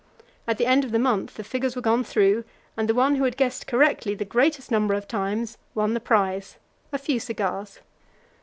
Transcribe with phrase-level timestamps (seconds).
[0.47, 2.43] At the end of the month the figures were gone through,
[2.75, 6.57] and the one who had guessed correctly the greatest number of times won the prize
[6.91, 7.81] a few cigars.